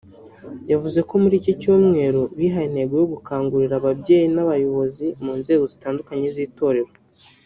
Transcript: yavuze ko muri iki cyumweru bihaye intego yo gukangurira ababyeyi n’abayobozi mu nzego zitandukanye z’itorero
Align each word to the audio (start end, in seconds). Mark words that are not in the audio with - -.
yavuze 0.71 0.99
ko 1.07 1.13
muri 1.23 1.35
iki 1.41 1.53
cyumweru 1.61 2.21
bihaye 2.39 2.65
intego 2.69 2.93
yo 3.01 3.05
gukangurira 3.13 3.73
ababyeyi 3.77 4.27
n’abayobozi 4.35 5.05
mu 5.23 5.33
nzego 5.39 5.63
zitandukanye 5.71 6.27
z’itorero 6.37 6.91